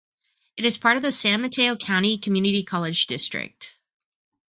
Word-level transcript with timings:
It 0.57 0.65
is 0.65 0.79
part 0.79 0.97
of 0.97 1.03
the 1.03 1.11
San 1.11 1.41
Mateo 1.43 1.75
County 1.75 2.17
Community 2.17 2.63
College 2.63 3.05
District. 3.05 3.77